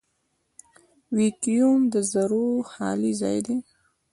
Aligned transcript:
ویکیوم 1.17 1.81
د 1.93 1.95
ذرّو 2.11 2.47
خالي 2.71 3.11
ځای 3.21 3.37
دی. 3.47 3.57